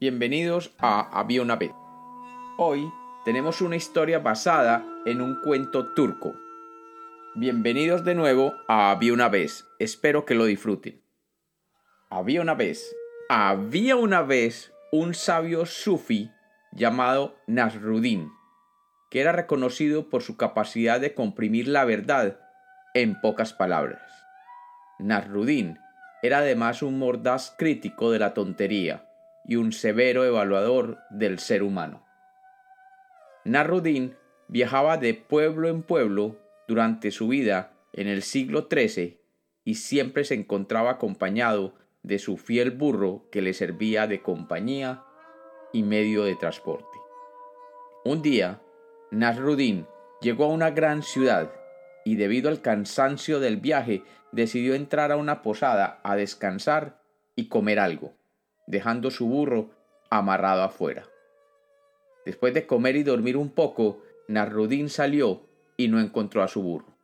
[0.00, 1.72] Bienvenidos a Había una vez.
[2.56, 2.90] Hoy
[3.26, 6.34] tenemos una historia basada en un cuento turco.
[7.34, 9.66] Bienvenidos de nuevo a Había una vez.
[9.78, 11.02] Espero que lo disfruten.
[12.08, 12.96] Había una vez,
[13.28, 16.30] había una vez un sabio sufi
[16.72, 18.32] llamado Nasruddin,
[19.10, 22.40] que era reconocido por su capacidad de comprimir la verdad
[22.94, 24.00] en pocas palabras.
[24.98, 25.78] Nasruddin
[26.22, 29.09] era además un mordaz crítico de la tontería
[29.44, 32.06] y un severo evaluador del ser humano.
[33.44, 34.16] Narudín
[34.48, 36.36] viajaba de pueblo en pueblo
[36.68, 39.20] durante su vida en el siglo XIII
[39.64, 45.04] y siempre se encontraba acompañado de su fiel burro que le servía de compañía
[45.72, 46.86] y medio de transporte.
[48.04, 48.60] Un día,
[49.10, 49.86] Nasruddin
[50.20, 51.52] llegó a una gran ciudad
[52.04, 54.02] y debido al cansancio del viaje
[54.32, 57.02] decidió entrar a una posada a descansar
[57.36, 58.19] y comer algo
[58.70, 59.70] dejando su burro
[60.10, 61.04] amarrado afuera.
[62.24, 65.42] Después de comer y dormir un poco, Narrudín salió
[65.76, 66.94] y no encontró a su burro.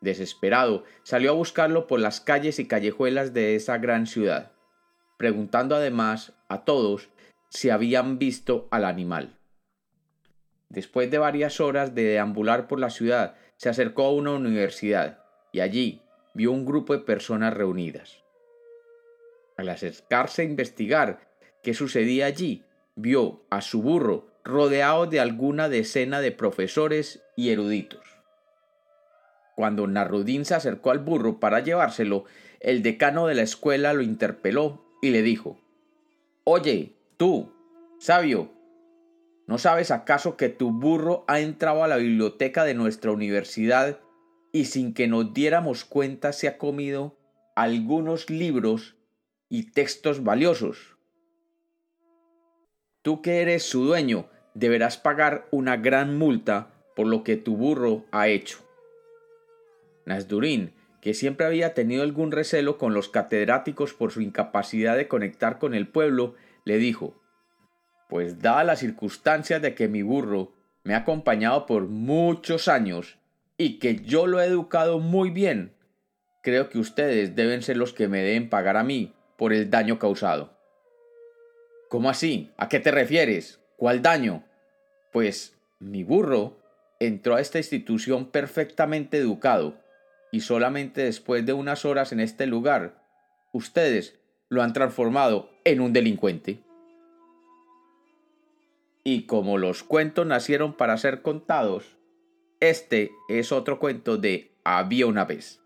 [0.00, 4.52] Desesperado, salió a buscarlo por las calles y callejuelas de esa gran ciudad,
[5.16, 7.08] preguntando además a todos
[7.48, 9.36] si habían visto al animal.
[10.68, 15.22] Después de varias horas de deambular por la ciudad, se acercó a una universidad
[15.52, 16.02] y allí
[16.34, 18.22] vio un grupo de personas reunidas.
[19.58, 21.18] Al acercarse a investigar
[21.64, 22.64] qué sucedía allí,
[22.94, 28.00] vio a su burro rodeado de alguna decena de profesores y eruditos.
[29.56, 32.24] Cuando Narudín se acercó al burro para llevárselo,
[32.60, 35.58] el decano de la escuela lo interpeló y le dijo
[36.44, 37.52] Oye, tú,
[37.98, 38.52] sabio,
[39.48, 43.98] ¿no sabes acaso que tu burro ha entrado a la biblioteca de nuestra universidad
[44.52, 47.18] y sin que nos diéramos cuenta se ha comido
[47.56, 48.94] algunos libros
[49.48, 50.96] y textos valiosos.
[53.02, 58.04] Tú que eres su dueño, deberás pagar una gran multa por lo que tu burro
[58.10, 58.58] ha hecho.
[60.04, 65.58] Nasdurín, que siempre había tenido algún recelo con los catedráticos por su incapacidad de conectar
[65.58, 67.14] con el pueblo, le dijo
[68.08, 73.18] Pues dadas las circunstancias de que mi burro me ha acompañado por muchos años
[73.56, 75.72] y que yo lo he educado muy bien,
[76.42, 79.98] creo que ustedes deben ser los que me deben pagar a mí por el daño
[79.98, 80.58] causado.
[81.88, 82.50] ¿Cómo así?
[82.58, 83.60] ¿A qué te refieres?
[83.76, 84.44] ¿Cuál daño?
[85.12, 86.58] Pues mi burro
[87.00, 89.78] entró a esta institución perfectamente educado
[90.32, 93.02] y solamente después de unas horas en este lugar,
[93.52, 94.18] ustedes
[94.48, 96.62] lo han transformado en un delincuente.
[99.04, 101.96] Y como los cuentos nacieron para ser contados,
[102.60, 105.62] este es otro cuento de Había una vez.